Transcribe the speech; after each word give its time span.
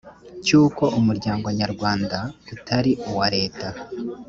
cy 0.45 0.51
uko 0.63 0.83
umuryango 0.99 1.47
nyarwanda 1.59 2.17
utari 2.53 2.91
uwa 3.09 3.27
leta 3.35 3.67